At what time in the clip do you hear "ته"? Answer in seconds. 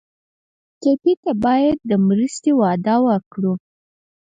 1.23-1.31